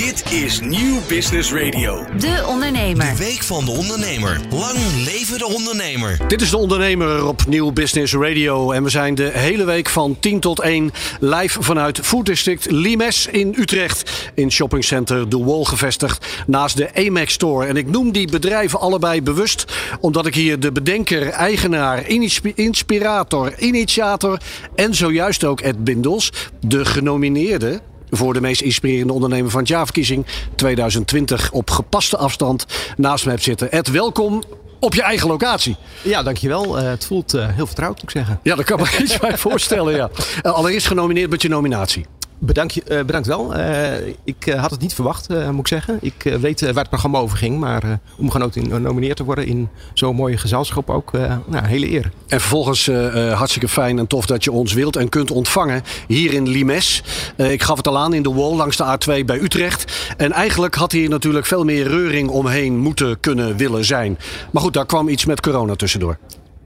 Dit 0.00 0.32
is 0.32 0.60
Nieuw 0.60 0.98
Business 1.08 1.52
Radio. 1.52 2.04
De 2.18 2.44
Ondernemer. 2.48 3.06
De 3.06 3.16
week 3.16 3.42
van 3.42 3.64
de 3.64 3.70
ondernemer. 3.70 4.40
Lang 4.50 4.78
leven 5.04 5.38
de 5.38 5.46
ondernemer. 5.46 6.28
Dit 6.28 6.40
is 6.40 6.50
de 6.50 6.56
ondernemer 6.56 7.26
op 7.26 7.46
Nieuw 7.46 7.72
Business 7.72 8.14
Radio. 8.14 8.72
En 8.72 8.82
we 8.82 8.90
zijn 8.90 9.14
de 9.14 9.30
hele 9.32 9.64
week 9.64 9.88
van 9.88 10.16
10 10.20 10.40
tot 10.40 10.60
1 10.60 10.90
live 11.20 11.62
vanuit 11.62 12.00
Food 12.02 12.26
District 12.26 12.70
Limes 12.70 13.26
in 13.26 13.54
Utrecht. 13.58 14.30
In 14.34 14.50
shoppingcenter 14.52 15.28
De 15.28 15.38
Wall 15.38 15.64
gevestigd 15.64 16.26
naast 16.46 16.76
de 16.76 16.94
Amex 16.94 17.32
Store. 17.32 17.66
En 17.66 17.76
ik 17.76 17.90
noem 17.90 18.12
die 18.12 18.30
bedrijven 18.30 18.80
allebei 18.80 19.22
bewust 19.22 19.64
omdat 20.00 20.26
ik 20.26 20.34
hier 20.34 20.60
de 20.60 20.72
bedenker, 20.72 21.28
eigenaar, 21.28 22.08
inspi- 22.08 22.52
inspirator, 22.54 23.58
initiator 23.58 24.40
en 24.74 24.94
zojuist 24.94 25.44
ook 25.44 25.60
Ed 25.60 25.84
Bindels, 25.84 26.32
de 26.60 26.84
genomineerde 26.84 27.80
voor 28.10 28.32
de 28.32 28.40
meest 28.40 28.60
inspirerende 28.60 29.12
ondernemer 29.12 29.50
van 29.50 29.60
het 29.60 29.68
jaarverkiezing 29.68 30.26
2020 30.54 31.52
op 31.52 31.70
gepaste 31.70 32.16
afstand 32.16 32.66
naast 32.96 33.24
me 33.24 33.30
heb 33.30 33.42
zitten. 33.42 33.72
Ed, 33.72 33.90
welkom 33.90 34.42
op 34.80 34.94
je 34.94 35.02
eigen 35.02 35.28
locatie. 35.28 35.76
Ja, 36.02 36.22
dankjewel. 36.22 36.78
Eh 36.78 36.88
het 36.88 37.06
voelt 37.06 37.34
eh, 37.34 37.48
heel 37.48 37.66
vertrouwd, 37.66 37.94
moet 37.94 38.02
ik 38.02 38.10
zeggen. 38.10 38.40
Ja, 38.42 38.54
dat 38.54 38.64
kan 38.64 38.80
me 38.80 38.96
iets 39.02 39.18
bij 39.18 39.38
voorstellen, 39.38 39.94
ja. 39.94 40.10
Eh, 40.42 40.52
allereerst 40.52 40.86
genomineerd 40.86 41.30
met 41.30 41.42
je 41.42 41.48
nominatie. 41.48 42.06
Bedankt, 42.42 42.82
eh, 42.82 42.98
bedankt 43.04 43.26
wel. 43.26 43.54
Eh, 43.54 44.06
ik 44.24 44.46
eh, 44.46 44.60
had 44.60 44.70
het 44.70 44.80
niet 44.80 44.94
verwacht, 44.94 45.28
moet 45.28 45.60
ik 45.60 45.66
zeggen. 45.66 45.98
Ik 46.00 46.36
weet 46.40 46.60
waar 46.60 46.74
het 46.74 46.88
programma 46.88 47.18
over 47.18 47.38
ging. 47.38 47.58
Maar 47.58 48.00
om 48.18 48.30
genomineerd 48.30 49.16
te 49.16 49.24
worden 49.24 49.46
in 49.46 49.68
zo'n 49.94 50.16
mooie 50.16 50.36
gezelschap 50.36 50.90
ook, 50.90 51.12
nou, 51.46 51.66
hele 51.66 51.90
eer. 51.90 52.10
En 52.26 52.40
vervolgens 52.40 52.88
eh, 52.88 53.32
hartstikke 53.32 53.68
fijn 53.68 53.98
en 53.98 54.06
tof 54.06 54.26
dat 54.26 54.44
je 54.44 54.52
ons 54.52 54.72
wilt 54.72 54.96
en 54.96 55.08
kunt 55.08 55.30
ontvangen 55.30 55.82
hier 56.06 56.32
in 56.32 56.48
Limes. 56.48 57.02
Ik 57.36 57.62
gaf 57.62 57.76
het 57.76 57.88
al 57.88 57.98
aan 57.98 58.14
in 58.14 58.22
de 58.22 58.32
Wall 58.32 58.54
langs 58.54 58.76
de 58.76 58.84
A2 58.84 59.24
bij 59.24 59.40
Utrecht. 59.40 60.14
En 60.16 60.32
eigenlijk 60.32 60.74
had 60.74 60.92
hier 60.92 61.08
natuurlijk 61.08 61.46
veel 61.46 61.64
meer 61.64 61.88
reuring 61.88 62.28
omheen 62.28 62.78
moeten 62.78 63.20
kunnen 63.20 63.56
willen 63.56 63.84
zijn. 63.84 64.18
Maar 64.50 64.62
goed, 64.62 64.72
daar 64.72 64.86
kwam 64.86 65.08
iets 65.08 65.24
met 65.24 65.40
corona 65.40 65.74
tussendoor. 65.74 66.18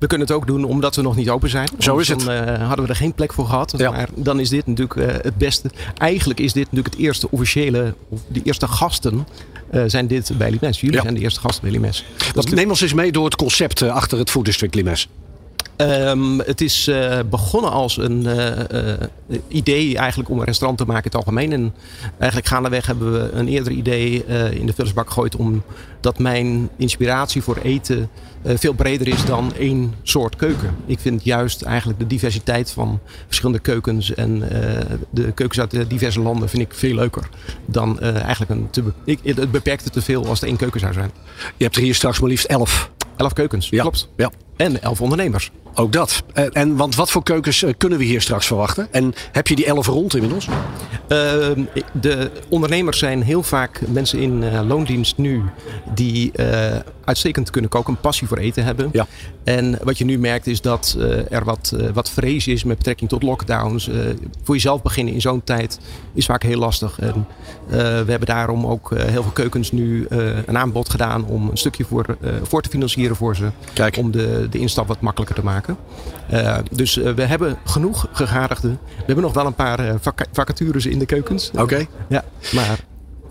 We 0.05 0.11
kunnen 0.11 0.27
het 0.27 0.37
ook 0.37 0.47
doen 0.47 0.65
omdat 0.65 0.97
we 0.97 1.03
nog 1.03 1.17
niet 1.17 1.31
open 1.31 1.51
zijn. 1.51 1.69
Zo 1.79 1.99
is 1.99 2.11
Anders 2.11 2.29
Dan 2.29 2.47
eh, 2.47 2.67
hadden 2.67 2.85
we 2.85 2.91
er 2.91 2.97
geen 2.97 3.15
plek 3.15 3.33
voor 3.33 3.47
gehad. 3.47 3.75
Ja. 3.77 3.91
Maar 3.91 4.09
dan 4.15 4.41
is 4.41 4.49
dit 4.49 4.67
natuurlijk 4.67 5.01
eh, 5.01 5.23
het 5.23 5.37
beste. 5.37 5.71
Eigenlijk 5.97 6.41
is 6.41 6.53
dit 6.53 6.65
natuurlijk 6.65 6.95
het 6.95 7.05
eerste 7.05 7.31
officiële, 7.31 7.95
of 8.09 8.21
de 8.29 8.41
eerste 8.43 8.67
gasten 8.69 9.27
eh, 9.71 9.83
zijn 9.87 10.07
dit 10.07 10.39
bij 10.39 10.51
Limes. 10.51 10.81
Jullie 10.81 10.97
Ja. 10.97 11.03
zijn 11.03 11.15
de 11.15 11.21
eerste 11.21 11.41
gasten 11.41 11.63
bij 11.63 11.73
Limes. 11.73 12.05
Dus 12.35 12.45
neem 12.45 12.69
ons 12.69 12.81
eens 12.81 12.95
mee 12.95 13.13
door 13.13 13.25
het 13.25 13.37
concept 13.37 13.83
achter 13.83 14.19
het 14.19 14.31
Food 14.31 14.45
District 14.45 14.75
Limes. 14.75 15.09
Ehm, 15.77 16.39
het 16.39 16.61
is 16.61 16.87
eh, 16.89 17.19
begonnen 17.31 17.71
als 17.71 17.97
een 17.97 18.27
eh, 18.27 18.93
eh, 18.93 18.99
idee 19.49 19.97
eigenlijk 19.97 20.31
om 20.31 20.39
een 20.39 20.45
restaurant 20.45 20.79
te 20.79 20.85
maken 20.87 21.03
in 21.05 21.09
het 21.11 21.27
algemeen. 21.27 21.53
En 21.53 21.75
eigenlijk 22.19 22.47
gaandeweg 22.51 22.87
hebben 22.87 23.13
we 23.13 23.31
een 23.33 23.49
eerder 23.49 23.73
idee 23.73 24.25
in 24.55 24.67
de 24.67 24.73
vullersbak 24.73 25.07
gegooid. 25.09 25.37
Omdat 25.37 26.19
mijn 26.19 26.69
inspiratie 26.77 27.43
voor 27.43 27.57
eten 27.63 28.09
veel 28.45 28.73
breder 28.73 29.09
is 29.09 29.25
dan 29.25 29.53
één 29.59 29.95
soort 30.03 30.37
keuken. 30.37 30.75
Ik 30.87 30.99
vind 30.99 31.25
juist 31.25 31.63
eigenlijk 31.63 31.99
de 31.99 32.07
diversiteit 32.07 32.71
van 32.71 33.01
verschillende 33.27 33.59
keukens 33.61 34.15
en 34.15 34.39
de 35.11 35.33
keukens 35.33 35.61
uit 35.61 35.71
de 35.71 35.87
diverse 35.87 36.21
landen 36.21 36.49
vind 36.49 36.63
ik 36.63 36.75
veel 36.75 36.95
leuker. 36.95 37.29
Dan 37.67 38.01
eigenlijk 38.01 38.51
een 38.51 38.71
te 38.71 38.83
be- 38.83 38.93
ik, 39.05 39.19
het 39.25 39.51
beperkt 39.51 39.85
het 39.85 39.93
te 39.93 40.03
veel 40.03 40.27
als 40.27 40.41
het 40.41 40.49
één 40.49 40.59
keuken 40.59 40.81
zou 40.81 40.93
zijn. 40.93 41.11
Je 41.57 41.65
hebt 41.65 41.77
er 41.77 41.83
hier 41.83 41.95
straks 41.95 42.21
maar 42.21 42.29
liefst 42.31 42.47
elf. 42.47 42.91
Elf 43.17 43.33
keukens, 43.33 43.69
Ja. 43.69 43.81
klopt. 43.81 44.09
Ja. 44.17 44.31
En 44.57 44.83
elf 44.83 45.01
ondernemers. 45.01 45.51
Ook 45.75 45.93
dat. 45.93 46.23
En, 46.53 46.77
want 46.77 46.95
wat 46.95 47.11
voor 47.11 47.23
keukens 47.23 47.63
eh, 47.63 47.73
kunnen 47.77 47.99
we 47.99 48.05
hier 48.05 48.21
straks 48.21 48.47
verwachten? 48.47 48.89
En 48.91 49.15
heb 49.33 49.49
je 49.49 49.57
die 49.57 49.67
elf 49.67 49.87
rond 49.87 50.15
inmiddels? 50.15 50.49
Ehm, 51.09 51.63
de 51.93 52.31
ondernemers 52.49 52.99
zijn 52.99 53.23
heel 53.23 53.43
vaak 53.43 53.81
mensen 53.89 54.19
in 54.19 54.43
eh, 54.43 54.67
loondienst 54.67 55.17
nu 55.17 55.43
die 55.95 56.33
eh, 56.33 56.79
uitstekend 57.05 57.51
kunnen 57.51 57.71
koken, 57.71 57.93
een 57.93 58.01
passie 58.01 58.29
voor 58.29 58.39
eten 58.39 58.65
hebben. 58.65 58.89
Ja. 58.93 59.07
En 59.45 59.79
wat 59.83 59.99
je 59.99 60.05
nu 60.05 60.19
merkt 60.19 60.47
is 60.47 60.61
dat 60.61 60.97
er 61.31 61.45
wat, 61.45 61.77
wat 61.93 62.11
vrees 62.11 62.47
is 62.47 62.65
met 62.65 62.77
betrekking 62.77 63.11
tot 63.11 63.23
lockdowns. 63.23 63.91
Voor 64.43 64.55
jezelf 64.55 64.83
beginnen 64.83 65.15
in 65.15 65.21
zo'n 65.21 65.45
tijd 65.45 65.79
is 66.15 66.27
vaak 66.27 66.43
heel 66.43 66.59
lastig. 66.59 66.99
En, 66.99 67.27
we 67.69 68.11
hebben 68.11 68.27
daarom 68.27 68.67
ook 68.67 68.91
heel 68.97 69.23
veel 69.23 69.33
keukens 69.33 69.73
nu 69.73 70.07
een 70.47 70.59
aanbod 70.59 70.91
gedaan 70.91 71.25
om 71.25 71.49
een 71.49 71.57
stukje 71.57 71.85
voor, 71.85 72.17
voor 72.43 72.63
te 72.63 72.69
financieren 72.69 73.17
voor 73.17 73.37
ze. 73.37 73.49
Kijk. 73.73 73.97
Om 73.97 74.11
de, 74.11 74.44
de 74.49 74.59
instap 74.59 74.87
wat 74.87 75.01
makkelijker 75.01 75.37
te 75.37 75.45
maken. 75.45 75.77
Eh, 76.29 76.57
dus 76.71 76.99
eh, 76.99 77.13
we 77.13 77.23
hebben 77.23 77.57
genoeg 77.65 78.07
gegadigden. 78.13 78.79
We 78.97 79.03
hebben 79.07 79.25
nog 79.25 79.35
wel 79.35 79.47
een 79.47 79.55
paar 79.55 79.79
eh, 79.79 79.95
vaca- 80.01 80.27
vacatures 80.33 80.87
in 80.87 80.99
de 80.99 81.07
keukens. 81.07 81.51
Oké. 81.59 81.87
Ja, 82.09 82.25
maar 82.53 82.79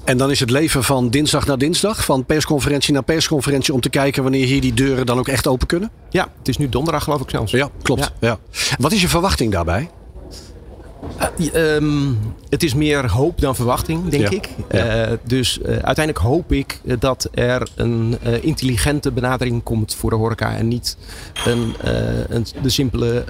En 0.04 0.18
dan 0.18 0.32
is 0.32 0.40
het 0.40 0.50
leven 0.50 0.84
van 0.84 1.10
dinsdag 1.10 1.46
naar 1.46 1.58
dinsdag, 1.58 2.06
van 2.06 2.26
persconferentie 2.26 2.94
naar 2.94 3.04
persconferentie, 3.04 3.74
om 3.74 3.82
te 3.82 3.90
kijken 3.90 4.24
wanneer 4.24 4.46
hier 4.46 4.62
die 4.62 4.74
deuren 4.74 5.06
dan 5.06 5.18
ook 5.18 5.28
echt 5.28 5.48
open 5.48 5.68
kunnen? 5.68 5.92
ja, 6.10 6.28
het 6.38 6.48
is 6.48 6.58
nu 6.58 6.70
donderdag 6.70 7.04
geloof 7.04 7.22
ik 7.22 7.30
zelfs. 7.30 7.52
Ja, 7.52 7.70
klopt. 7.82 8.12
Ja. 8.20 8.38
Wat 8.80 8.92
is 8.92 9.02
je 9.02 9.08
verwachting 9.08 9.52
daarbij? 9.52 9.90
Eh, 11.38 11.76
ehm, 11.76 12.12
het 12.50 12.64
is 12.64 12.74
meer 12.74 13.10
hoop 13.12 13.40
dan 13.42 13.56
verwachting, 13.56 14.10
denk 14.10 14.24
Ja. 14.24 14.30
ik. 14.30 14.50
Ja. 14.72 14.78
Eh, 14.86 15.18
dus 15.24 15.62
eh, 15.62 15.68
uiteindelijk 15.68 16.18
hoop 16.18 16.52
ik 16.52 16.82
dat 17.00 17.30
er 17.34 17.68
een 17.76 18.18
intelligente 18.42 19.12
benadering 19.12 19.64
komt 19.64 19.96
voor 19.96 20.10
de 20.10 20.16
horeca. 20.16 20.56
En 20.56 20.68
niet 20.68 20.98
een, 21.46 21.74
een, 22.30 22.46
de 22.62 22.70
simpele 22.70 23.24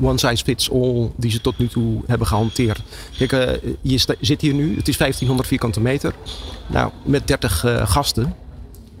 one 0.00 0.18
size 0.18 0.44
fits 0.44 0.70
all 0.70 1.10
die 1.16 1.30
ze 1.30 1.40
tot 1.40 1.58
nu 1.58 1.68
toe 1.68 2.00
hebben 2.06 2.26
gehanteerd. 2.26 2.82
Kijk, 3.18 3.60
je 3.80 4.04
zit 4.20 4.40
hier 4.40 4.54
nu, 4.54 4.76
het 4.76 4.88
is 4.88 4.96
1500 4.96 5.48
vierkante 5.48 5.80
meter. 5.80 6.14
Nou, 6.66 6.90
met 7.04 7.26
30 7.26 7.64
eh, 7.64 7.86
gasten. 7.86 8.34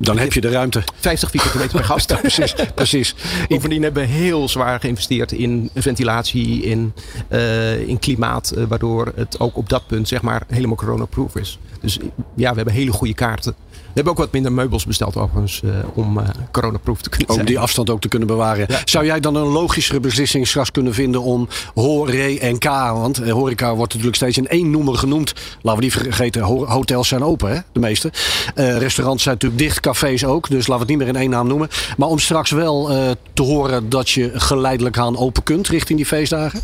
Dan 0.02 0.18
heb 0.18 0.32
je 0.32 0.40
de 0.40 0.50
ruimte. 0.50 0.82
50 1.00 1.30
vierkante 1.30 1.58
meter 1.58 1.76
per 1.76 1.84
gast. 1.84 2.16
Precies, 2.20 2.54
precies. 2.74 3.14
Bovendien 3.48 3.82
hebben 3.82 4.02
we 4.02 4.08
heel 4.08 4.48
zwaar 4.48 4.80
geïnvesteerd 4.80 5.32
in 5.32 5.70
ventilatie, 5.74 6.62
in, 6.62 6.92
eh, 7.28 7.88
in 7.88 7.98
klimaat, 7.98 8.50
eh, 8.50 8.64
waardoor 8.64 9.12
het 9.16 9.40
ook 9.40 9.56
op 9.56 9.68
dat 9.68 9.86
punt 9.86 10.08
zeg 10.08 10.22
maar 10.22 10.42
helemaal 10.48 10.76
coronaproof 10.76 11.36
is. 11.36 11.58
Dus 11.82 11.98
ja, 12.34 12.50
we 12.50 12.56
hebben 12.56 12.74
hele 12.74 12.92
goede 12.92 13.14
kaarten. 13.14 13.54
We 13.70 13.98
hebben 13.98 14.12
ook 14.12 14.18
wat 14.18 14.32
minder 14.32 14.52
meubels 14.52 14.86
besteld 14.86 15.16
overigens 15.16 15.60
eh, 15.64 15.70
om 15.94 16.18
eh 16.18 16.28
coronaproof 16.52 17.02
te 17.02 17.08
kunnen 17.08 17.28
Om 17.28 17.34
zijn. 17.34 17.46
die 17.46 17.58
afstand 17.58 17.90
ook 17.90 18.00
te 18.00 18.08
kunnen 18.08 18.28
bewaren. 18.28 18.66
Zou 18.84 19.04
jij 19.04 19.20
dan 19.20 19.34
een 19.34 19.46
logischere 19.46 20.00
beslissing 20.00 20.46
straks 20.48 20.70
kunnen 20.70 20.94
vinden 20.94 21.22
om 21.22 21.48
hoor, 21.74 22.10
re 22.10 22.38
en 22.40 22.58
k? 22.58 22.64
Want 22.64 23.18
eh, 23.22 23.32
horeca 23.32 23.68
wordt 23.74 23.90
natuurlijk 23.92 24.16
steeds 24.16 24.36
in 24.38 24.48
één 24.48 24.70
noemer 24.70 24.94
genoemd. 24.94 25.32
Laten 25.62 25.80
we 25.80 25.84
niet 25.86 25.92
vergeten, 25.94 26.42
ho- 26.42 26.66
hotels 26.66 27.08
zijn 27.08 27.22
open, 27.24 27.50
hè? 27.54 27.58
de 27.72 27.80
meeste. 27.80 28.12
Restaurants 28.54 29.22
zijn 29.22 29.34
natuurlijk 29.34 29.62
dicht, 29.62 29.80
cafés 29.80 30.24
ook. 30.24 30.48
Dus 30.48 30.66
laten 30.66 30.72
we 30.74 30.78
het 30.80 30.88
niet 30.88 30.98
meer 30.98 31.08
in 31.16 31.20
één 31.20 31.30
naam 31.30 31.46
noemen. 31.46 31.68
Maar 31.96 32.08
om 32.08 32.18
straks 32.18 32.50
wel 32.50 32.90
te 33.32 33.42
horen 33.42 33.88
dat 33.88 34.10
je 34.10 34.30
geleidelijk 34.34 34.98
aan 34.98 35.16
open 35.16 35.42
kunt 35.42 35.68
richting 35.68 35.98
die 35.98 36.06
feestdagen. 36.06 36.60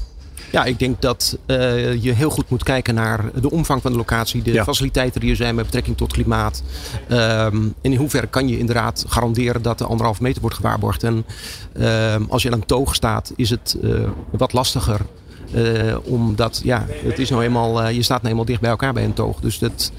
Ja, 0.53 0.65
ik 0.65 0.79
denk 0.79 1.03
dat 1.03 1.39
eh, 1.47 2.03
je 2.03 2.13
heel 2.13 2.31
goed 2.31 2.49
moet 2.51 2.63
kijken 2.63 2.95
naar 2.95 3.25
de 3.41 3.51
omvang 3.51 3.83
van 3.83 3.91
de 3.93 3.97
locatie, 3.99 4.43
de 4.43 4.53
Ja. 4.53 4.65
faciliteiten 4.65 5.21
die 5.21 5.31
er 5.31 5.37
zijn 5.37 5.55
met 5.55 5.65
betrekking 5.65 5.97
tot 5.97 6.13
klimaat. 6.13 6.63
Ehm, 7.09 7.57
en 7.57 7.75
in 7.81 7.97
hoeverre 7.97 8.27
kan 8.27 8.49
je 8.49 8.59
inderdaad 8.59 9.05
garanderen 9.09 9.63
dat 9.63 9.79
de 9.79 9.85
anderhalve 9.85 10.23
meter 10.23 10.41
wordt 10.41 10.57
gewaarborgd. 10.57 11.03
En 11.03 11.25
ehm, 11.73 12.23
als 12.29 12.43
je 12.43 12.51
aan 12.51 12.59
een 12.61 12.67
toog 12.67 12.95
staat, 12.95 13.33
is 13.37 13.51
het 13.51 13.77
eh, 13.83 13.91
wat 14.31 14.53
lastiger. 14.53 15.01
eh, 15.55 15.97
omdat 16.03 16.61
ja, 16.65 16.87
het 16.89 17.19
is 17.19 17.31
nou 17.31 17.43
eenmaal, 17.43 17.89
je 17.89 18.03
staat 18.03 18.19
nou 18.19 18.31
eenmaal 18.31 18.45
dicht 18.45 18.61
bij 18.61 18.71
elkaar 18.71 18.93
bij 18.93 19.05
een 19.05 19.13
toog. 19.15 19.41
Dus 19.41 19.59
dat, 19.59 19.93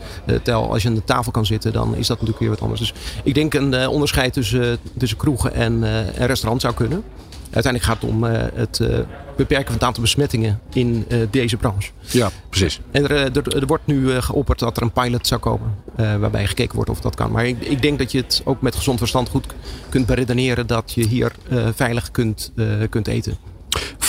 tel, 0.44 0.72
als 0.72 0.82
je 0.82 0.88
aan 0.88 0.96
de 0.96 1.04
tafel 1.04 1.32
kan 1.32 1.46
zitten, 1.46 1.74
dan 1.74 1.90
is 1.96 2.08
dat 2.08 2.10
natuurlijk 2.10 2.40
weer 2.40 2.50
wat 2.50 2.62
anders. 2.62 2.80
Dus 2.80 2.94
ik 3.24 3.34
denk 3.34 3.54
een 3.54 3.88
onderscheid 3.88 4.34
tussen, 4.34 4.78
tussen 4.98 5.18
kroegen 5.18 5.54
en, 5.54 5.84
en 6.16 6.26
restaurant 6.28 6.62
zou 6.62 6.74
kunnen. 6.74 7.04
Uiteindelijk 7.52 7.84
gaat 7.84 8.02
het 8.02 8.12
om 8.12 8.26
eh, 8.26 8.42
het 8.54 8.80
eh, 8.80 9.00
beperken 9.38 9.66
van 9.66 9.74
het 9.74 9.84
aantal 9.84 10.04
besmettingen 10.04 10.60
in 10.74 11.06
eh, 11.08 11.20
deze 11.32 11.58
branche. 11.58 11.92
Ja, 12.12 12.30
precies. 12.50 12.80
En 12.92 13.10
er, 13.10 13.12
er, 13.12 13.58
er 13.58 13.66
wordt 13.66 13.88
nu 13.88 14.22
geopperd 14.22 14.60
dat 14.60 14.78
er 14.78 14.84
een 14.84 14.92
pilot 14.92 15.28
zou 15.28 15.42
komen. 15.42 15.76
waarbij 15.96 16.48
gekeken 16.48 16.76
wordt 16.76 16.90
of 16.90 17.00
dat 17.00 17.16
kan. 17.16 17.32
Maar 17.32 17.48
ik, 17.48 17.62
ik 17.62 17.82
denk 17.82 18.00
dat 18.00 18.12
je 18.12 18.18
het 18.18 18.42
ook 18.46 18.62
met 18.62 18.76
gezond 18.76 18.98
verstand 18.98 19.30
goed 19.30 19.46
kunt 19.90 20.06
beredeneren. 20.06 20.68
dat 20.68 20.92
je 20.96 21.08
hier 21.08 21.32
veilig 21.74 22.12
kunt, 22.12 22.52
kunt 22.90 23.08
eten. 23.08 23.38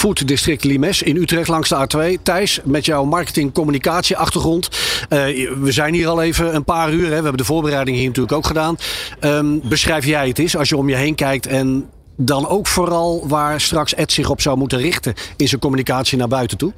Food 0.00 0.28
District 0.28 0.64
Limes 0.64 1.02
in 1.02 1.16
Utrecht 1.16 1.48
langs 1.48 1.68
de 1.68 2.16
A2. 2.18 2.22
Thijs, 2.22 2.60
met 2.64 2.84
jouw 2.84 3.04
marketing 3.04 3.52
communicatie 3.52 4.16
achtergrond. 4.16 4.68
Eh, 5.08 5.18
we 5.60 5.72
zijn 5.72 5.94
hier 5.94 6.08
al 6.08 6.22
even 6.22 6.54
een 6.54 6.64
paar 6.64 6.92
uur. 6.92 7.02
Hè. 7.02 7.08
We 7.08 7.14
hebben 7.14 7.36
de 7.36 7.44
voorbereiding 7.44 7.96
hier 7.96 8.06
natuurlijk 8.06 8.34
ook 8.34 8.46
gedaan. 8.46 8.76
Ehm, 9.20 9.58
beschrijf 9.62 10.04
jij 10.04 10.28
het 10.28 10.38
eens 10.38 10.56
als 10.56 10.68
je 10.68 10.76
om 10.76 10.88
je 10.88 10.96
heen 10.96 11.14
kijkt 11.14 11.46
en 11.46 11.88
dan 12.22 12.48
ook 12.48 12.66
vooral 12.66 13.28
waar 13.28 13.60
straks 13.60 13.94
Ed 13.94 14.12
zich 14.12 14.30
op 14.30 14.40
zou 14.40 14.56
moeten 14.56 14.78
richten 14.78 15.14
in 15.36 15.48
zijn 15.48 15.60
communicatie 15.60 16.18
naar 16.18 16.28
buiten 16.28 16.58
toe? 16.58 16.72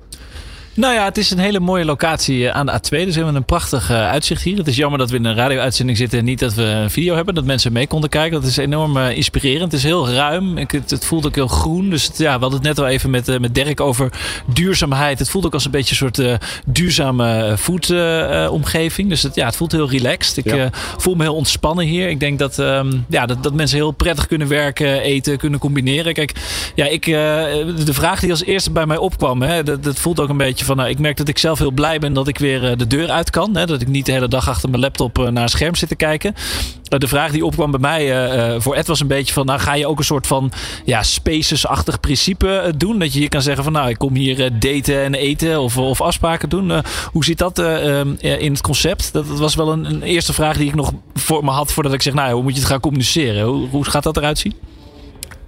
Nou 0.75 0.95
ja, 0.95 1.05
het 1.05 1.19
is 1.19 1.31
een 1.31 1.39
hele 1.39 1.61
mooie 1.61 1.85
locatie 1.85 2.49
eh, 2.49 2.57
aan 2.57 2.67
de 2.67 2.73
A2. 2.73 2.89
Dus 2.89 3.07
we 3.07 3.13
hebben 3.15 3.35
een 3.35 3.45
prachtig 3.45 3.91
uh, 3.91 4.11
uitzicht 4.11 4.43
hier. 4.43 4.57
Het 4.57 4.67
is 4.67 4.77
jammer 4.77 4.99
dat 4.99 5.11
we 5.11 5.17
in 5.17 5.25
een 5.25 5.35
radio-uitzending 5.35 5.99
zitten 5.99 6.19
en 6.19 6.25
niet 6.25 6.39
dat 6.39 6.55
we 6.55 6.63
een 6.63 6.91
video 6.91 7.15
hebben. 7.15 7.35
Dat 7.35 7.45
mensen 7.45 7.73
mee 7.73 7.87
konden 7.87 8.11
kijken. 8.11 8.41
Dat 8.41 8.51
is 8.51 8.57
enorm 8.57 8.97
uh, 8.97 9.17
inspirerend. 9.17 9.63
Het 9.63 9.73
is 9.73 9.83
heel 9.83 10.09
ruim. 10.09 10.59
Ik, 10.59 10.71
het, 10.71 10.91
het, 10.91 11.05
voelt 11.05 11.27
ook 11.27 11.35
heel 11.35 11.49
groen. 11.49 11.91
Dus 11.91 12.07
het, 12.07 12.19
ja, 12.19 12.35
we 12.35 12.41
hadden 12.41 12.59
het 12.59 12.63
net 12.63 12.79
al 12.79 12.87
even 12.87 13.11
met, 13.11 13.29
uh, 13.29 13.39
met 13.39 13.55
Dirk 13.55 13.81
over 13.81 14.13
duurzaamheid. 14.47 15.19
Het 15.19 15.31
voelt 15.31 15.47
ook 15.47 15.55
als 15.55 15.65
een 15.65 15.71
beetje 15.71 15.91
een 15.91 16.13
soort 16.13 16.41
duurzame 16.67 17.55
food-omgeving. 17.59 19.09
dus 19.09 19.23
het, 19.23 19.35
ja, 19.35 19.47
het 19.47 19.57
voelt 19.57 19.73
heel 19.73 19.91
relaxed. 19.91 20.37
Ik 20.37 20.55
ja. 20.55 20.69
voel 20.73 21.15
me 21.15 21.23
heel 21.23 21.35
ontspannen 21.35 21.87
hier. 21.87 22.09
Ik 22.09 22.21
denk 22.21 22.39
dat, 22.39 22.59
um, 22.59 23.05
ja, 23.09 23.27
dat, 23.27 23.43
dat 23.43 23.55
mensen 23.55 23.77
heel 23.77 23.91
prettig 23.91 24.27
kunnen 24.27 24.49
werken, 24.49 25.01
eten, 25.01 25.39
kunnen 25.39 25.59
combineren. 25.59 26.13
Kijk, 26.13 26.33
ja, 26.75 26.87
ik, 26.87 27.05
de 27.05 27.93
vraag 27.93 28.21
die 28.21 28.31
als 28.31 28.45
eerste 28.45 28.71
bij 28.71 28.87
mij 28.87 28.97
opkwam, 28.97 29.43
hè, 29.43 29.63
dat, 29.63 29.85
dat 29.85 29.99
voelt 29.99 30.21
ook 30.21 30.29
een 30.29 30.37
beetje 30.37 30.62
van, 30.65 30.77
nou, 30.77 30.89
ik 30.89 30.99
merk 30.99 31.17
dat 31.17 31.29
ik 31.29 31.39
zelf 31.39 31.59
heel 31.59 31.71
blij 31.71 31.99
ben 31.99 32.13
dat 32.13 32.29
ik 32.29 32.39
weer 32.39 32.71
uh, 32.71 32.77
de 32.77 32.87
deur 32.87 33.11
uit 33.11 33.31
kan. 33.31 33.57
Hè, 33.57 33.67
dat 33.67 33.81
ik 33.81 33.89
niet 33.89 34.07
de 34.07 34.13
hele 34.13 34.29
dag 34.29 34.49
achter 34.49 34.69
mijn 34.69 34.83
laptop 34.83 35.19
uh, 35.19 35.29
naar 35.29 35.43
een 35.43 35.49
scherm 35.49 35.75
zit 35.75 35.89
te 35.89 35.97
kijken. 35.97 36.35
Uh, 36.93 36.99
de 36.99 37.09
vraag 37.09 37.31
die 37.31 37.45
opkwam 37.45 37.71
bij 37.71 37.81
mij 37.81 38.61
voor 38.61 38.75
Ed 38.75 38.87
was 38.87 39.01
een 39.01 39.07
beetje 39.07 39.33
van, 39.33 39.47
nou 39.47 39.61
ga 39.61 39.75
je 39.75 39.87
ook 39.87 39.99
een 39.99 40.05
soort 40.05 40.27
van 40.27 40.53
ja, 40.85 41.03
spaces-achtig 41.03 42.01
principe 42.01 42.73
doen? 42.77 42.99
Dat 42.99 43.13
je 43.13 43.19
hier 43.19 43.29
kan 43.29 43.43
zeggen 43.43 43.65
van, 43.65 43.73
nou 43.73 43.89
ik 43.89 43.99
kom 43.99 44.15
hier 44.15 44.59
daten 44.59 45.03
en 45.03 45.15
eten 45.15 45.61
of, 45.61 45.79
of 45.79 46.01
afspraken 46.01 46.49
doen. 46.49 46.73
hoe 47.13 47.25
zit 47.25 47.39
dat 47.39 47.59
in 48.19 48.53
het 48.53 48.61
concept? 48.61 49.13
Dat, 49.13 49.27
was 49.27 49.55
wel 49.55 49.73
een, 49.73 49.85
een, 49.85 50.03
eerste 50.03 50.33
vraag 50.33 50.57
die 50.57 50.69
ik 50.69 50.75
nog 50.75 50.93
voor 51.15 51.45
me 51.45 51.51
had 51.51 51.73
voordat 51.73 51.93
ik 51.93 52.03
zeg, 52.03 52.15
nou 52.15 52.33
hoe 52.33 52.43
moet 52.43 52.53
je 52.53 52.59
het 52.59 52.69
gaan 52.69 52.81
communiceren? 52.81 53.45
Hoe, 53.45 53.69
hoe 53.69 53.85
gaat 53.85 54.03
dat 54.03 54.17
eruit 54.17 54.39
zien? 54.39 54.55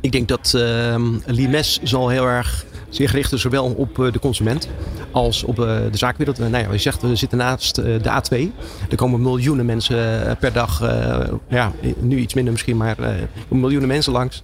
Ik 0.04 0.12
denk 0.12 0.28
dat 0.28 0.52
uh, 0.56 0.96
Limes 1.26 1.78
zal 1.82 2.08
heel 2.08 2.26
erg 2.26 2.64
zich 2.94 3.12
richten 3.12 3.38
zowel 3.38 3.64
op 3.64 3.94
de 3.94 4.18
consument 4.20 4.68
als 5.10 5.44
op 5.44 5.56
de 5.56 5.88
zaakwereld. 5.92 6.38
Nou 6.38 6.56
ja, 6.56 6.72
je 6.72 6.78
zegt, 6.78 7.02
we 7.02 7.16
zitten 7.16 7.38
naast 7.38 7.74
de 7.74 8.22
A2. 8.22 8.36
Er 8.90 8.96
komen 8.96 9.22
miljoenen 9.22 9.66
mensen 9.66 9.96
per 10.40 10.52
dag, 10.52 10.80
ja, 11.48 11.72
nu 12.00 12.18
iets 12.18 12.34
minder 12.34 12.52
misschien, 12.52 12.76
maar 12.76 12.96
miljoenen 13.48 13.88
mensen 13.88 14.12
langs. 14.12 14.42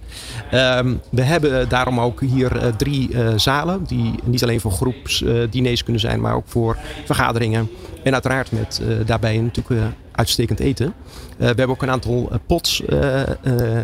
We 1.09 1.21
hebben 1.21 1.69
daarom 1.69 1.99
ook 1.99 2.21
hier 2.21 2.73
drie 2.77 3.09
zalen, 3.35 3.83
die 3.87 4.13
niet 4.23 4.43
alleen 4.43 4.61
voor 4.61 4.71
groepsdiners 4.71 5.83
kunnen 5.83 6.01
zijn, 6.01 6.21
maar 6.21 6.35
ook 6.35 6.47
voor 6.47 6.77
vergaderingen. 7.05 7.69
En 8.03 8.13
uiteraard 8.13 8.51
met 8.51 8.81
daarbij 9.05 9.37
natuurlijk 9.37 9.81
uitstekend 10.11 10.59
eten. 10.59 10.93
We 11.37 11.45
hebben 11.45 11.69
ook 11.69 11.81
een 11.81 11.89
aantal 11.89 12.29
pots, 12.45 12.83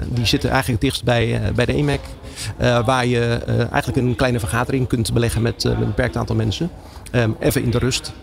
die 0.09 0.25
zitten 0.25 0.49
eigenlijk 0.49 0.81
dichtst 0.81 1.03
bij, 1.03 1.41
bij 1.55 1.65
de 1.65 1.73
EMAC. 2.57 2.85
waar 2.85 3.05
je 3.05 3.19
eigenlijk 3.71 3.97
een 3.97 4.15
kleine 4.15 4.39
vergadering 4.39 4.87
kunt 4.87 5.13
beleggen 5.13 5.41
met, 5.41 5.63
met 5.63 5.73
een 5.73 5.85
beperkt 5.85 6.15
aantal 6.17 6.35
mensen. 6.35 6.69
Um, 7.11 7.35
even 7.39 7.63
in 7.63 7.71
de 7.71 7.77
rust. 7.77 8.13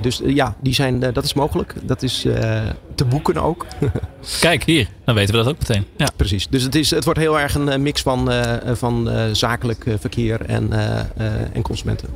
dus 0.00 0.20
ja, 0.24 0.54
die 0.60 0.74
zijn, 0.74 1.00
dat 1.00 1.24
is 1.24 1.34
mogelijk. 1.34 1.74
Dat 1.82 2.02
is 2.02 2.26
te 2.94 3.04
boeken 3.04 3.36
ook. 3.36 3.66
Kijk, 4.40 4.64
hier. 4.64 4.88
Dan 5.04 5.14
weten 5.14 5.34
we 5.34 5.42
dat 5.42 5.52
ook 5.52 5.58
meteen. 5.58 5.84
Ja. 5.96 6.08
Precies. 6.16 6.46
Dus 6.50 6.62
het, 6.62 6.74
is, 6.74 6.90
het 6.90 7.04
wordt 7.04 7.18
heel 7.18 7.40
erg 7.40 7.54
een 7.54 7.82
mix 7.82 8.02
van, 8.02 8.32
uh, 8.32 8.42
van 8.72 9.08
uh, 9.08 9.22
zakelijk 9.32 9.84
verkeer 9.98 10.40
en, 10.40 10.68
uh, 10.72 10.98
en 11.52 11.62
consumenten. 11.62 12.08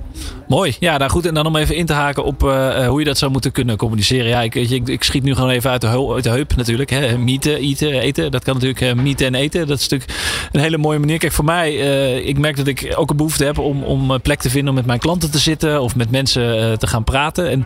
Mooi. 0.48 0.76
Ja, 0.80 0.96
nou 0.96 1.10
goed. 1.10 1.26
En 1.26 1.34
dan 1.34 1.46
om 1.46 1.56
even 1.56 1.76
in 1.76 1.86
te 1.86 1.92
haken 1.92 2.24
op 2.24 2.40
hoe 2.88 2.98
je 2.98 3.04
dat 3.04 3.18
zou 3.18 3.30
moeten 3.30 3.52
kunnen 3.52 3.76
communiceren. 3.76 4.26
Ja, 4.26 4.42
ik, 4.42 4.54
ik, 4.54 4.88
ik 4.88 5.02
schiet 5.02 5.22
nu 5.22 5.34
gewoon 5.34 5.50
even 5.50 5.70
uit 5.70 5.80
de, 5.80 5.86
heup, 5.86 6.12
uit 6.12 6.24
de 6.24 6.30
heup 6.30 6.56
natuurlijk. 6.56 6.90
Hè. 6.90 7.18
Mieten, 7.18 7.56
eten, 7.56 8.00
eten. 8.00 8.30
Dat 8.30 8.44
kan 8.44 8.54
natuurlijk 8.54 8.94
mieten 8.94 9.26
en 9.26 9.34
eten. 9.34 9.66
Dat 9.66 9.78
is 9.78 9.88
natuurlijk 9.88 10.20
een 10.52 10.60
hele 10.60 10.78
mooie 10.78 10.98
manier. 10.98 11.18
Kijk, 11.18 11.32
voor 11.32 11.44
mij, 11.44 11.74
ik 12.20 12.38
merk 12.38 12.56
dat 12.56 12.66
ik 12.66 12.92
ook 12.96 13.10
een 13.10 13.16
behoefte 13.16 13.44
heb 13.44 13.58
om, 13.58 13.82
om 13.82 14.20
plek 14.20 14.40
te 14.40 14.50
vinden 14.50 14.68
om 14.68 14.74
met 14.74 14.86
mijn 14.86 14.98
klanten 14.98 15.30
te 15.30 15.38
zitten 15.38 15.80
of 15.80 15.96
met 15.96 16.10
mensen 16.10 16.78
te 16.78 16.86
gaan 16.86 17.04
praten. 17.04 17.50
En 17.50 17.64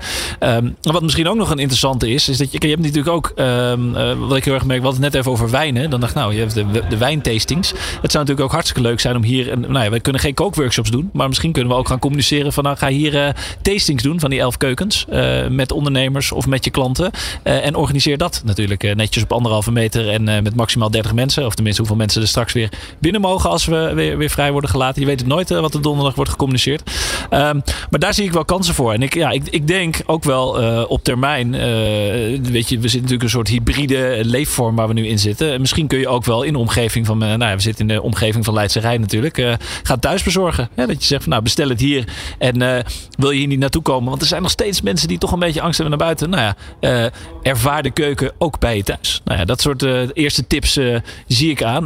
um, 0.56 0.76
wat 0.82 1.02
misschien 1.02 1.28
ook 1.28 1.36
nog 1.36 1.50
een 1.50 1.58
interessante 1.58 2.10
is, 2.10 2.28
is 2.28 2.38
dat 2.38 2.52
je, 2.52 2.58
je 2.60 2.68
hebt 2.68 2.82
natuurlijk 2.82 3.14
ook, 3.14 3.32
um, 3.36 3.92
wat 4.18 4.36
ik 4.36 4.44
heel 4.44 4.54
erg 4.54 4.64
merk, 4.64 4.82
wat 4.82 4.92
het 4.92 5.00
net 5.12 5.20
even 5.20 5.32
over 5.32 5.50
wijn. 5.50 5.76
Hè? 5.76 5.88
Dan 5.88 6.00
dacht 6.00 6.12
ik, 6.12 6.18
nou, 6.18 6.32
je 6.34 6.38
hebt 6.38 6.54
de, 6.54 6.66
de 6.88 6.96
wijntastings. 6.96 7.70
Het 7.70 8.10
zou 8.10 8.24
natuurlijk 8.24 8.40
ook 8.40 8.52
hartstikke 8.52 8.82
leuk 8.82 9.00
zijn 9.00 9.16
om 9.16 9.22
hier... 9.22 9.58
Nou 9.58 9.84
ja, 9.84 9.90
we 9.90 10.00
kunnen 10.00 10.20
geen 10.20 10.34
kookworkshops 10.34 10.90
doen. 10.90 11.10
Maar 11.12 11.28
misschien 11.28 11.52
kunnen 11.52 11.72
we 11.72 11.78
ook 11.78 11.88
gaan 11.88 11.98
communiceren 11.98 12.52
van... 12.52 12.64
Nou, 12.64 12.76
ga 12.76 12.88
hier 12.88 13.14
uh, 13.14 13.28
tastings 13.62 14.02
doen 14.02 14.20
van 14.20 14.30
die 14.30 14.40
elf 14.40 14.56
keukens. 14.56 15.06
Uh, 15.12 15.46
met 15.48 15.72
ondernemers 15.72 16.32
of 16.32 16.46
met 16.46 16.64
je 16.64 16.70
klanten. 16.70 17.10
Uh, 17.44 17.66
en 17.66 17.74
organiseer 17.74 18.18
dat 18.18 18.42
natuurlijk 18.44 18.94
netjes 18.94 19.22
op 19.22 19.32
anderhalve 19.32 19.72
meter. 19.72 20.08
En 20.08 20.24
met 20.24 20.54
maximaal 20.54 20.90
30 20.90 21.14
mensen. 21.14 21.46
Of 21.46 21.54
tenminste 21.54 21.80
hoeveel 21.80 22.00
mensen 22.00 22.22
er 22.22 22.28
straks 22.28 22.52
weer 22.52 22.68
binnen 22.98 23.20
mogen... 23.20 23.50
als 23.50 23.64
we 23.64 23.92
weer, 23.94 24.18
weer 24.18 24.30
vrij 24.30 24.52
worden 24.52 24.70
gelaten. 24.70 25.00
Je 25.00 25.06
weet 25.06 25.18
het 25.20 25.28
nooit 25.28 25.48
wat 25.48 25.74
er 25.74 25.82
donderdag 25.82 26.14
wordt 26.14 26.30
gecommuniceerd. 26.30 26.90
Um, 27.30 27.62
maar 27.90 28.00
daar 28.00 28.14
zie 28.14 28.24
ik 28.24 28.32
wel 28.32 28.44
kansen 28.44 28.74
voor. 28.74 28.92
En 28.92 29.02
ik, 29.02 29.14
ja, 29.14 29.30
ik, 29.30 29.42
ik 29.50 29.66
denk 29.66 29.96
ook 30.06 30.24
wel 30.24 30.48
op 30.86 31.04
termijn... 31.04 31.50
weet 31.50 32.68
je, 32.68 32.78
we 32.78 32.88
zitten 32.88 33.00
natuurlijk 33.00 33.22
een 33.22 33.28
soort 33.28 33.48
hybride 33.48 34.18
leefvorm 34.22 34.76
waar 34.76 34.88
we 34.88 34.94
nu 34.94 35.01
in 35.06 35.18
zitten. 35.18 35.60
Misschien 35.60 35.86
kun 35.86 35.98
je 35.98 36.08
ook 36.08 36.24
wel 36.24 36.42
in 36.42 36.52
de 36.52 36.58
omgeving 36.58 37.06
van, 37.06 37.18
nou 37.18 37.38
ja, 37.38 37.54
we 37.54 37.60
zitten 37.60 37.88
in 37.88 37.94
de 37.94 38.02
omgeving 38.02 38.44
van 38.44 38.54
Leidse 38.54 38.80
Rijn 38.80 39.00
natuurlijk, 39.00 39.38
uh, 39.38 39.52
gaan 39.82 39.98
thuis 39.98 40.22
bezorgen. 40.22 40.68
dat 40.74 40.88
je 40.88 41.06
zegt 41.06 41.22
van 41.22 41.30
nou 41.30 41.42
bestel 41.42 41.68
het 41.68 41.80
hier 41.80 42.04
en 42.38 42.62
uh, 42.62 42.78
wil 43.18 43.30
je 43.30 43.38
hier 43.38 43.46
niet 43.46 43.58
naartoe 43.58 43.82
komen? 43.82 44.08
Want 44.08 44.20
er 44.20 44.26
zijn 44.26 44.42
nog 44.42 44.50
steeds 44.50 44.80
mensen 44.80 45.08
die 45.08 45.18
toch 45.18 45.32
een 45.32 45.38
beetje 45.38 45.60
angst 45.60 45.78
hebben 45.78 45.98
naar 45.98 46.06
buiten. 46.06 46.30
Nou 46.30 46.54
ja, 46.80 47.10
ervaar 47.42 47.82
de 47.82 47.90
keuken 47.90 48.32
ook 48.38 48.58
bij 48.58 48.76
je 48.76 48.82
thuis. 48.82 49.20
Nou 49.24 49.38
ja, 49.38 49.44
dat 49.44 49.60
soort 49.60 49.82
eerste 50.12 50.46
tips 50.46 50.78
zie 51.26 51.50
ik 51.50 51.62
aan 51.62 51.84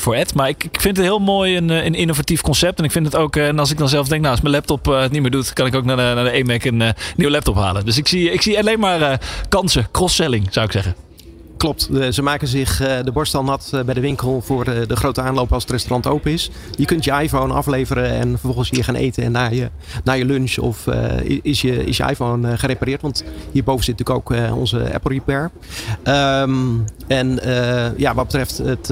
voor 0.00 0.14
Ed. 0.14 0.34
Maar 0.34 0.48
ik, 0.48 0.64
ik, 0.64 0.80
vind 0.80 0.96
het 0.96 1.06
heel 1.06 1.18
mooi 1.18 1.56
een, 1.56 1.68
een 1.68 1.94
innovatief 1.94 2.40
concept. 2.40 2.78
En 2.78 2.84
ik 2.84 2.92
vind 2.92 3.06
het 3.06 3.16
ook, 3.16 3.36
en 3.36 3.58
als 3.58 3.70
ik 3.70 3.78
dan 3.78 3.88
zelf 3.88 4.08
denk, 4.08 4.20
nou 4.20 4.32
als 4.32 4.42
mijn 4.42 4.54
laptop 4.54 4.84
het 4.84 5.12
niet 5.12 5.22
meer 5.22 5.30
doet, 5.30 5.52
kan 5.52 5.66
ik 5.66 5.74
ook 5.74 5.84
naar 5.84 5.96
de, 5.96 6.02
naar 6.02 6.24
de 6.24 6.30
EMAC 6.30 6.64
een 6.64 6.94
nieuwe 7.16 7.32
laptop 7.32 7.56
halen. 7.56 7.84
Dus 7.84 7.96
ik 7.98 8.08
zie, 8.08 8.30
ik 8.30 8.42
zie 8.42 8.58
alleen 8.58 8.80
maar 8.80 9.20
kansen, 9.48 9.88
cross-selling 9.92 10.46
zou 10.50 10.66
ik 10.66 10.72
zeggen. 10.72 11.05
Klopt, 11.56 11.88
ze 12.10 12.22
maken 12.22 12.48
zich 12.48 12.76
de 12.76 13.12
borst 13.12 13.34
al 13.34 13.44
nat 13.44 13.82
bij 13.84 13.94
de 13.94 14.00
winkel 14.00 14.40
voor 14.40 14.64
de 14.64 14.96
grote 14.96 15.20
aanloop 15.20 15.52
als 15.52 15.62
het 15.62 15.72
restaurant 15.72 16.06
open 16.06 16.32
is. 16.32 16.50
Je 16.70 16.84
kunt 16.84 17.04
je 17.04 17.20
iPhone 17.22 17.54
afleveren 17.54 18.10
en 18.10 18.28
vervolgens 18.28 18.70
hier 18.70 18.84
gaan 18.84 18.94
eten 18.94 19.22
en 19.22 19.32
na 19.32 19.48
je, 19.48 19.70
je 20.04 20.24
lunch 20.24 20.58
of 20.58 20.86
is, 21.42 21.60
je, 21.60 21.84
is 21.84 21.96
je 21.96 22.08
iPhone 22.08 22.58
gerepareerd. 22.58 23.02
Want 23.02 23.24
hierboven 23.52 23.84
zit 23.84 23.98
natuurlijk 23.98 24.30
ook 24.30 24.56
onze 24.56 24.92
Apple 24.94 25.12
Repair. 25.12 25.50
Um, 26.04 26.84
en 27.06 27.40
ja, 27.96 28.14
wat 28.14 28.24
betreft 28.24 28.58
het, 28.58 28.86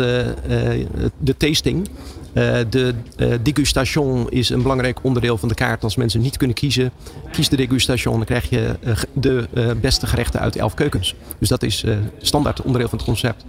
de 1.19 1.37
tasting. 1.37 1.89
Uh, 2.35 2.57
de 2.71 2.95
uh, 3.17 3.35
degustation 3.43 4.31
is 4.31 4.49
een 4.49 4.63
belangrijk 4.63 4.99
onderdeel 5.03 5.39
van 5.39 5.49
de 5.49 5.55
kaart. 5.55 5.85
Als 5.85 5.97
mensen 5.97 6.21
niet 6.21 6.37
kunnen 6.37 6.57
kiezen, 6.57 6.91
kies 7.33 7.49
de 7.49 7.57
degustation. 7.57 8.17
Dan 8.17 8.25
krijg 8.25 8.51
je 8.51 8.77
uh, 8.85 8.97
de 9.13 9.49
beste 9.81 10.07
gerechten 10.07 10.41
uit 10.41 10.57
elf 10.57 10.75
keukens. 10.75 11.15
Dus 11.39 11.49
dat 11.49 11.63
is 11.63 11.85
standaard 12.19 12.63
onderdeel 12.63 12.89
van 12.89 12.99
het 12.99 13.07
concept. 13.07 13.45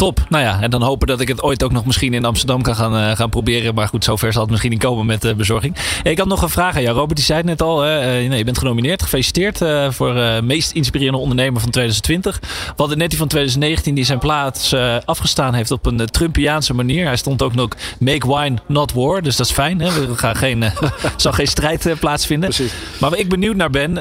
Top. 0.00 0.24
Nou 0.28 0.44
ja, 0.44 0.60
en 0.60 0.70
dan 0.70 0.82
hopen 0.82 1.06
dat 1.06 1.20
ik 1.20 1.28
het 1.28 1.42
ooit 1.42 1.62
ook 1.62 1.72
nog 1.72 1.84
misschien 1.84 2.14
in 2.14 2.24
Amsterdam 2.24 2.62
kan 2.62 2.74
gaan, 2.74 2.94
uh, 2.96 3.16
gaan 3.16 3.30
proberen. 3.30 3.74
Maar 3.74 3.88
goed, 3.88 4.04
zover 4.04 4.32
zal 4.32 4.40
het 4.40 4.50
misschien 4.50 4.70
niet 4.70 4.80
komen 4.80 5.06
met 5.06 5.24
uh, 5.24 5.34
bezorging. 5.34 5.76
Hey, 6.02 6.12
ik 6.12 6.18
had 6.18 6.26
nog 6.26 6.42
een 6.42 6.48
vraag 6.48 6.76
aan 6.76 6.82
jou. 6.82 6.96
Robert, 6.96 7.16
die 7.16 7.24
zei 7.24 7.38
het 7.38 7.46
net 7.46 7.62
al. 7.62 7.86
Uh, 7.86 7.92
nee, 8.00 8.38
je 8.38 8.44
bent 8.44 8.58
genomineerd. 8.58 9.02
Gefeliciteerd 9.02 9.58
voor 9.90 10.44
meest 10.44 10.72
inspirerende 10.72 11.18
ondernemer 11.18 11.60
van 11.60 11.70
2020. 11.70 12.40
We 12.40 12.72
hadden 12.76 12.98
net 12.98 13.08
die 13.08 13.18
van 13.18 13.28
2019 13.28 13.94
die 13.94 14.04
zijn 14.04 14.18
plaats 14.18 14.74
afgestaan 15.04 15.54
heeft 15.54 15.70
op 15.70 15.86
een 15.86 16.06
Trumpiaanse 16.06 16.74
manier. 16.74 17.06
Hij 17.06 17.16
stond 17.16 17.42
ook 17.42 17.54
nog 17.54 17.68
Make 17.98 18.36
Wine, 18.36 18.56
Not 18.66 18.92
War. 18.92 19.22
Dus 19.22 19.36
dat 19.36 19.46
is 19.46 19.52
fijn. 19.52 19.80
Hè? 19.80 19.86
Er 19.86 20.18
gaan 20.18 20.36
geen, 20.36 20.64
zal 21.16 21.32
geen 21.32 21.46
strijd 21.46 21.94
plaatsvinden. 22.00 22.48
Precies. 22.48 22.72
Maar 23.00 23.10
waar 23.10 23.18
ik 23.18 23.28
benieuwd 23.28 23.56
naar 23.56 23.70
ben. 23.70 24.00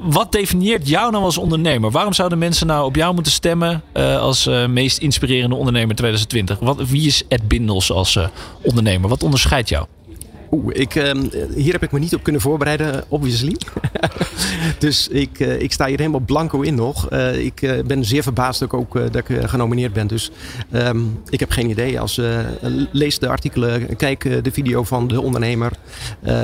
wat 0.00 0.32
definieert 0.32 0.88
jou 0.88 1.10
nou 1.10 1.24
als 1.24 1.38
ondernemer? 1.38 1.90
Waarom 1.90 2.12
zouden 2.12 2.38
mensen 2.38 2.66
nou 2.66 2.84
op 2.84 2.96
jou 2.96 3.14
moeten 3.14 3.32
stemmen 3.32 3.82
als 4.18 4.48
meest 4.68 5.02
inspirerende 5.04 5.54
ondernemer 5.54 5.94
2020. 5.96 6.58
Wat, 6.58 6.88
wie 6.88 7.06
is 7.06 7.22
Ed 7.28 7.48
Bindels 7.48 7.92
als 7.92 8.14
uh, 8.14 8.26
ondernemer? 8.62 9.08
Wat 9.08 9.22
onderscheidt 9.22 9.68
jou? 9.68 9.86
Oeh, 10.50 10.74
ik, 10.74 10.94
uh, 10.94 11.12
hier 11.54 11.72
heb 11.72 11.82
ik 11.82 11.92
me 11.92 11.98
niet 11.98 12.14
op 12.14 12.22
kunnen 12.22 12.40
voorbereiden, 12.40 13.04
obviously. 13.08 13.56
dus 14.78 15.08
ik, 15.08 15.38
uh, 15.38 15.60
ik 15.60 15.72
sta 15.72 15.86
hier 15.86 15.98
helemaal 15.98 16.20
blanco 16.20 16.60
in 16.60 16.74
nog. 16.74 17.10
Uh, 17.12 17.44
ik 17.44 17.82
ben 17.86 18.04
zeer 18.04 18.22
verbaasd 18.22 18.72
ook, 18.72 19.12
dat 19.12 19.28
ik 19.28 19.48
genomineerd 19.48 19.92
ben. 19.92 20.06
Dus 20.06 20.30
um, 20.72 21.20
ik 21.28 21.40
heb 21.40 21.50
geen 21.50 21.70
idee. 21.70 22.00
Als, 22.00 22.20
lees 22.92 23.18
de 23.18 23.28
artikelen, 23.28 23.96
kijk 23.96 24.44
de 24.44 24.52
video 24.52 24.82
van 24.82 25.08
de 25.08 25.20
ondernemer. 25.20 25.72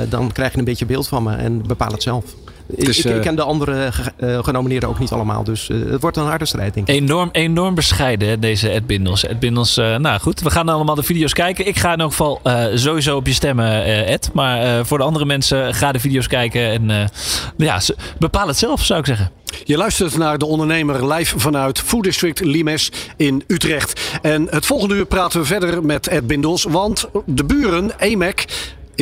dan 0.09 0.31
krijg 0.31 0.51
je 0.51 0.57
een 0.57 0.63
beetje 0.63 0.85
beeld 0.85 1.07
van 1.07 1.23
me 1.23 1.35
en 1.35 1.67
bepaal 1.67 1.91
het 1.91 2.03
zelf. 2.03 2.35
Dus, 2.77 2.99
ik, 2.99 3.05
ik, 3.05 3.15
eh, 3.15 3.21
ken 3.21 3.35
de 3.35 3.41
andere 3.41 3.91
uh, 4.19 4.43
genomineerden 4.43 4.89
ook 4.89 4.99
niet 4.99 5.11
allemaal. 5.11 5.43
Dus 5.43 5.69
uh, 5.69 5.91
het 5.91 6.01
wordt 6.01 6.17
een 6.17 6.25
harde 6.25 6.45
strijd, 6.45 6.73
denk 6.73 6.87
ik. 6.87 6.95
Enorm, 6.95 7.29
enorm 7.31 7.75
bescheiden, 7.75 8.39
deze 8.39 8.69
Ed 8.69 8.87
Bindels. 8.87 9.25
Ed 9.25 9.39
Bindels, 9.39 9.75
nou 9.75 10.19
goed, 10.19 10.41
we 10.41 10.49
gaan 10.49 10.69
allemaal 10.69 10.95
de 10.95 11.03
video's 11.03 11.33
kijken. 11.33 11.67
Ik 11.67 11.77
ga 11.77 11.93
in 11.93 11.99
elk 11.99 12.09
geval 12.09 12.41
sowieso 12.73 13.15
op 13.15 13.27
je 13.27 13.33
stemmen, 13.33 13.83
Ed. 14.05 14.29
Maar 14.33 14.85
voor 14.85 14.97
de 14.97 15.03
andere 15.03 15.25
mensen, 15.25 15.73
ga 15.73 15.91
de 15.91 15.99
video's 15.99 16.27
kijken. 16.27 16.61
En 16.69 17.09
ja, 17.57 17.79
bepaal 18.19 18.47
het 18.47 18.57
zelf, 18.57 18.85
zou 18.85 18.99
ik 18.99 19.05
zeggen. 19.05 19.31
Je 19.63 19.77
luistert 19.77 20.17
naar 20.17 20.37
de 20.37 20.45
ondernemer 20.45 21.13
live 21.13 21.39
vanuit 21.39 21.79
Food 21.79 22.03
District 22.03 22.39
Limes 22.39 22.91
in 23.17 23.43
Utrecht. 23.47 24.19
En 24.21 24.47
het 24.49 24.65
volgende 24.65 24.95
uur 24.95 25.05
praten 25.05 25.39
we 25.39 25.45
verder 25.45 25.83
met 25.85 26.07
Ed 26.07 26.27
Bindels. 26.27 26.63
Want 26.63 27.09
de 27.25 27.43
buren, 27.43 27.99
EMEC, 27.99 28.45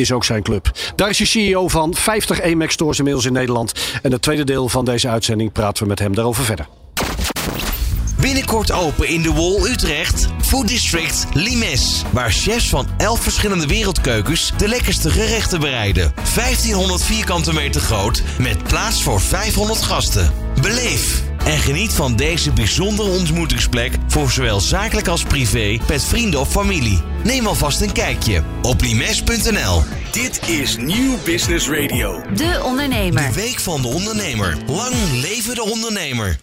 is 0.00 0.12
ook 0.12 0.24
zijn 0.24 0.42
club. 0.42 0.70
Daar 0.96 1.08
is 1.08 1.18
hij 1.18 1.26
CEO 1.26 1.68
van 1.68 1.94
50 1.94 2.42
Amex 2.42 2.72
stores 2.72 2.98
inmiddels 2.98 3.26
in 3.26 3.32
Nederland. 3.32 3.72
En 4.02 4.12
het 4.12 4.22
tweede 4.22 4.44
deel 4.44 4.68
van 4.68 4.84
deze 4.84 5.08
uitzending 5.08 5.52
praten 5.52 5.82
we 5.82 5.88
met 5.88 5.98
hem 5.98 6.14
daarover 6.14 6.44
verder. 6.44 6.66
Binnenkort 8.20 8.72
open 8.72 9.08
in 9.08 9.22
de 9.22 9.32
Wall 9.32 9.70
Utrecht. 9.70 10.28
Food 10.42 10.68
District 10.68 11.26
Limes. 11.32 12.02
Waar 12.12 12.30
chefs 12.30 12.68
van 12.68 12.86
11 12.96 13.20
verschillende 13.20 13.66
wereldkeukens 13.66 14.52
de 14.56 14.68
lekkerste 14.68 15.10
gerechten 15.10 15.60
bereiden. 15.60 16.12
1500 16.34 17.02
vierkante 17.02 17.54
meter 17.54 17.80
groot 17.80 18.22
met 18.38 18.62
plaats 18.62 19.02
voor 19.02 19.20
500 19.20 19.82
gasten. 19.82 20.32
Beleef 20.60 21.29
en 21.50 21.58
geniet 21.58 21.92
van 21.92 22.16
deze 22.16 22.52
bijzondere 22.52 23.08
ontmoetingsplek 23.08 23.92
voor 24.06 24.30
zowel 24.30 24.60
zakelijk 24.60 25.08
als 25.08 25.22
privé 25.22 25.78
met 25.88 26.04
vrienden 26.04 26.40
of 26.40 26.50
familie. 26.50 27.02
Neem 27.24 27.46
alvast 27.46 27.80
een 27.80 27.92
kijkje 27.92 28.42
op 28.62 28.80
limes.nl. 28.80 29.82
Dit 30.12 30.48
is 30.48 30.76
Nieuw 30.76 31.18
Business 31.24 31.68
Radio. 31.68 32.22
De 32.34 32.60
Ondernemer. 32.64 33.26
De 33.26 33.32
Week 33.32 33.60
van 33.60 33.82
de 33.82 33.88
Ondernemer. 33.88 34.56
Lang 34.66 34.94
leven 35.12 35.54
de 35.54 35.62
ondernemer. 35.62 36.40